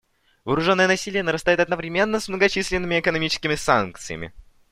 Вооруженное 0.45 0.87
насилие 0.87 1.21
нарастает 1.21 1.59
одновременно 1.59 2.19
с 2.19 2.27
многочисленными 2.27 2.99
экономическими 2.99 3.53
санкциями. 3.53 4.33